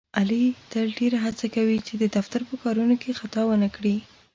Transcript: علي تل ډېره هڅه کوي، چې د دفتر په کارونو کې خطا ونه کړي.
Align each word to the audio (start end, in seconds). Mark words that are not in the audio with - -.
علي 0.19 0.43
تل 0.71 0.87
ډېره 0.99 1.17
هڅه 1.25 1.45
کوي، 1.55 1.77
چې 1.87 1.93
د 2.01 2.03
دفتر 2.15 2.39
په 2.49 2.55
کارونو 2.63 2.95
کې 3.01 3.17
خطا 3.19 3.41
ونه 3.47 3.69
کړي. 3.75 3.95